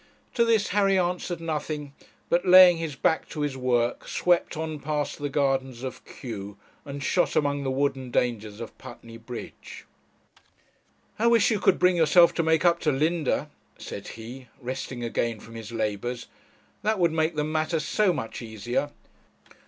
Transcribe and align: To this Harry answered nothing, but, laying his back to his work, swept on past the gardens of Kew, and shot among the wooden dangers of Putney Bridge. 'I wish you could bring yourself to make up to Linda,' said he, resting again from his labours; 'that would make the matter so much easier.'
To 0.33 0.43
this 0.43 0.69
Harry 0.69 0.97
answered 0.97 1.39
nothing, 1.39 1.93
but, 2.27 2.43
laying 2.43 2.77
his 2.77 2.95
back 2.95 3.29
to 3.29 3.41
his 3.41 3.55
work, 3.55 4.07
swept 4.07 4.57
on 4.57 4.79
past 4.79 5.19
the 5.19 5.29
gardens 5.29 5.83
of 5.83 6.03
Kew, 6.05 6.57
and 6.85 7.03
shot 7.03 7.35
among 7.35 7.61
the 7.61 7.69
wooden 7.69 8.09
dangers 8.09 8.59
of 8.59 8.75
Putney 8.79 9.17
Bridge. 9.17 9.85
'I 11.19 11.27
wish 11.27 11.51
you 11.51 11.59
could 11.59 11.77
bring 11.77 11.97
yourself 11.97 12.33
to 12.33 12.41
make 12.41 12.65
up 12.65 12.79
to 12.79 12.91
Linda,' 12.91 13.51
said 13.77 14.07
he, 14.17 14.47
resting 14.59 15.03
again 15.03 15.39
from 15.39 15.53
his 15.53 15.71
labours; 15.71 16.25
'that 16.81 16.97
would 16.97 17.11
make 17.11 17.35
the 17.35 17.43
matter 17.43 17.79
so 17.79 18.11
much 18.11 18.41
easier.' 18.41 18.89